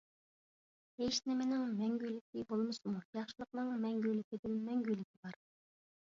ھېچنىمىنىڭ 0.99 1.65
مەڭگۈلۈكى 1.81 2.45
بولمىسىمۇ 2.53 3.01
ياخشىلىقنىڭ 3.17 3.69
مەڭگۈلىكىدىن 3.83 4.55
مەڭگۈلۈكى 4.71 5.21
بار. 5.29 5.37